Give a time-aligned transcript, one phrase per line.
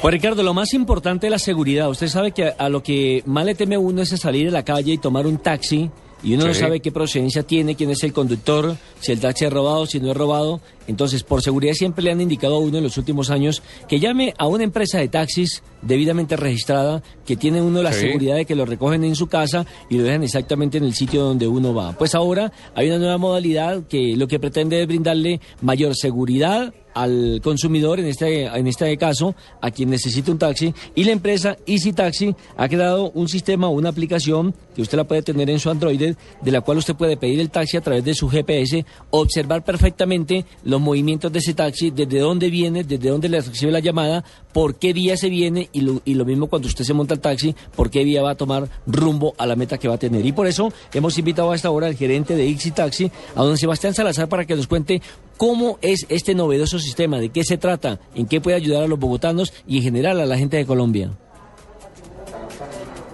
[0.00, 1.90] Pues Ricardo, lo más importante es la seguridad.
[1.90, 4.64] Usted sabe que a, a lo que más le teme uno es salir a la
[4.64, 5.90] calle y tomar un taxi
[6.22, 9.52] y uno no sabe qué procedencia tiene, quién es el conductor, si el taxi es
[9.52, 10.60] robado, si no es robado.
[10.86, 14.34] Entonces, por seguridad siempre le han indicado a uno en los últimos años que llame
[14.38, 18.66] a una empresa de taxis debidamente registrada, que tiene uno la seguridad de que lo
[18.66, 21.92] recogen en su casa y lo dejan exactamente en el sitio donde uno va.
[21.92, 27.40] Pues ahora hay una nueva modalidad que lo que pretende es brindarle mayor seguridad al
[27.44, 31.92] consumidor, en este, en este caso, a quien necesita un taxi, y la empresa Easy
[31.92, 36.16] Taxi ha creado un sistema, una aplicación que usted la puede tener en su Android,
[36.42, 40.44] de la cual usted puede pedir el taxi a través de su GPS, observar perfectamente
[40.64, 44.74] los movimientos de ese taxi, desde dónde viene, desde dónde le recibe la llamada, por
[44.74, 47.54] qué vía se viene, y lo, y lo mismo cuando usted se monta el taxi,
[47.76, 50.26] por qué vía va a tomar rumbo a la meta que va a tener.
[50.26, 53.56] Y por eso hemos invitado a esta hora al gerente de Easy Taxi, a don
[53.56, 55.00] Sebastián Salazar, para que nos cuente
[55.38, 58.98] cómo es este novedoso sistema, de qué se trata, en qué puede ayudar a los
[58.98, 61.12] bogotanos y en general a la gente de Colombia.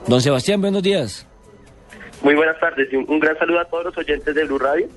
[0.08, 1.26] Don Sebastián, buenos días.
[2.22, 4.88] Muy buenas tardes y un, un gran saludo a todos los oyentes de Blue Radio.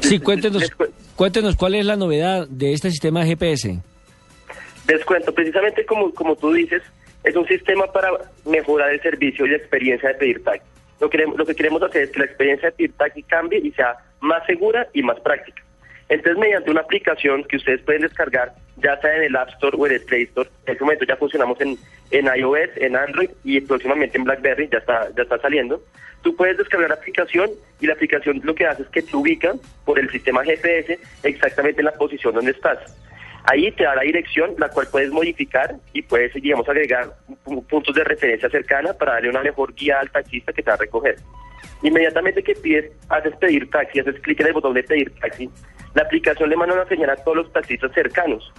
[0.00, 0.70] Sí, cuéntenos,
[1.16, 3.80] cuéntenos cuál es la novedad de este sistema GPS.
[4.86, 6.82] Descuento, precisamente como, como tú dices,
[7.24, 8.10] es un sistema para
[8.46, 10.66] mejorar el servicio y la experiencia de pedir taxi.
[11.00, 13.70] Lo, queremos, lo que queremos hacer es que la experiencia de pedir taxi cambie y
[13.72, 15.62] sea más segura y más práctica.
[16.08, 19.86] Entonces, mediante una aplicación que ustedes pueden descargar, ya sea en el App Store o
[19.86, 21.76] en el Play Store, en este momento ya funcionamos en,
[22.10, 25.82] en iOS, en Android y próximamente en BlackBerry, ya está, ya está saliendo.
[26.22, 29.52] Tú puedes descargar la aplicación y la aplicación lo que hace es que te ubica
[29.84, 32.78] por el sistema GPS exactamente en la posición donde estás.
[33.44, 37.14] Ahí te da la dirección, la cual puedes modificar y puedes, digamos, agregar
[37.68, 40.78] puntos de referencia cercana para darle una mejor guía al taxista que te va a
[40.78, 41.16] recoger.
[41.82, 45.48] Inmediatamente que pides, haces pedir taxi, haces clic en el botón de pedir taxi,
[45.94, 48.52] la aplicación le manda una señal a todos los taxistas cercanos,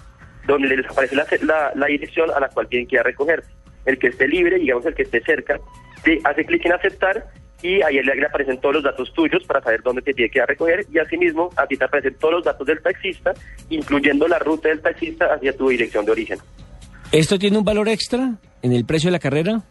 [0.47, 3.43] donde les aparece la, la, la dirección a la cual tienen que ir a recoger.
[3.85, 5.59] El que esté libre, digamos el que esté cerca,
[6.03, 7.25] te hace clic en aceptar
[7.61, 10.43] y ahí le, aparecen todos los datos tuyos para saber dónde te tiene que ir
[10.43, 13.33] a recoger y asimismo a ti te aparecen todos los datos del taxista,
[13.69, 16.39] incluyendo la ruta del taxista hacia tu dirección de origen.
[17.11, 19.61] ¿Esto tiene un valor extra en el precio de la carrera?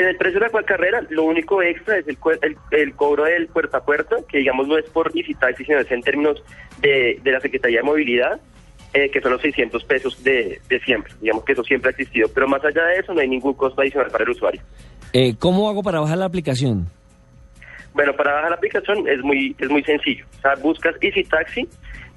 [0.00, 3.24] En el precio de la cual carrera, lo único extra es el, el, el, cobro
[3.24, 6.42] del puerta a puerta, que digamos no es por Taxi, sino es en términos
[6.80, 8.40] de, de la Secretaría de Movilidad,
[8.94, 11.12] eh, que son los 600 pesos de, de, siempre.
[11.20, 13.82] Digamos que eso siempre ha existido, pero más allá de eso no hay ningún costo
[13.82, 14.62] adicional para el usuario.
[15.12, 16.86] Eh, ¿Cómo hago para bajar la aplicación?
[17.92, 20.24] Bueno, para bajar la aplicación es muy es muy sencillo.
[20.38, 21.68] O sea, buscas Easy Taxi,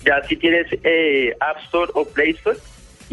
[0.05, 2.57] ya si tienes eh, App Store o Play Store,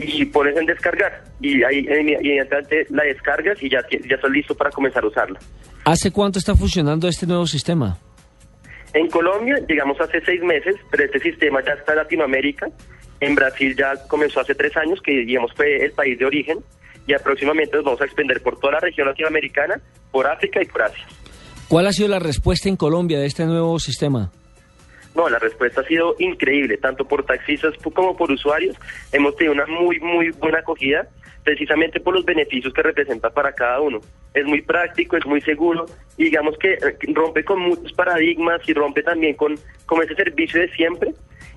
[0.03, 1.25] y pones en descargar.
[1.41, 5.39] Y ahí inmediatamente la descargas y ya, ya estás listo para comenzar a usarla.
[5.85, 7.99] ¿Hace cuánto está funcionando este nuevo sistema?
[8.93, 12.69] En Colombia llegamos hace seis meses, pero este sistema ya está en Latinoamérica.
[13.21, 16.59] En Brasil ya comenzó hace tres años, que digamos fue el país de origen,
[17.07, 20.83] y próximamente nos vamos a extender por toda la región latinoamericana, por África y por
[20.83, 21.05] Asia.
[21.69, 24.33] ¿Cuál ha sido la respuesta en Colombia de este nuevo sistema?
[25.15, 28.77] No, la respuesta ha sido increíble, tanto por taxistas como por usuarios.
[29.13, 31.09] Hemos tenido una muy, muy buena acogida,
[31.43, 34.01] precisamente por los beneficios que representa para cada uno.
[34.35, 36.79] Es muy práctico, es muy seguro, y digamos que
[37.13, 41.13] rompe con muchos paradigmas y rompe también con, con ese servicio de siempre.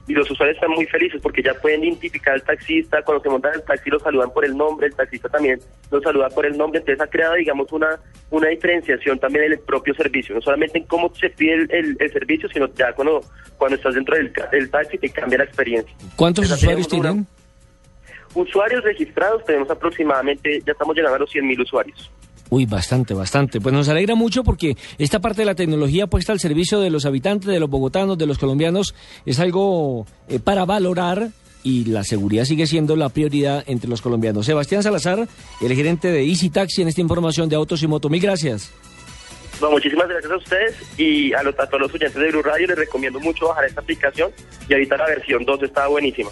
[0.07, 3.53] Y los usuarios están muy felices porque ya pueden identificar al taxista, cuando se montan
[3.53, 5.59] el taxi lo saludan por el nombre, el taxista también
[5.91, 7.99] lo saluda por el nombre, entonces ha creado, digamos, una,
[8.29, 11.97] una diferenciación también en el propio servicio, no solamente en cómo se pide el, el,
[11.99, 13.21] el servicio, sino ya cuando,
[13.57, 15.95] cuando estás dentro del, del taxi te cambia la experiencia.
[16.15, 17.11] ¿Cuántos entonces, usuarios tienen?
[17.11, 17.25] Una,
[18.35, 22.12] usuarios registrados tenemos aproximadamente, ya estamos llegando a los 100 mil usuarios.
[22.50, 23.60] Uy, bastante, bastante.
[23.60, 27.06] Pues nos alegra mucho porque esta parte de la tecnología puesta al servicio de los
[27.06, 28.94] habitantes, de los bogotanos, de los colombianos,
[29.25, 31.30] es algo eh, para valorar
[31.63, 34.45] y la seguridad sigue siendo la prioridad entre los colombianos.
[34.45, 35.28] Sebastián Salazar,
[35.62, 38.10] el gerente de Easy Taxi en esta información de Autos y Moto.
[38.10, 38.72] Mil gracias.
[39.62, 42.68] No, muchísimas gracias a ustedes y a, los, a todos los oyentes de Blue Radio
[42.68, 44.31] les recomiendo mucho bajar esta aplicación
[44.68, 46.30] y ahorita la versión 2 está buenísima.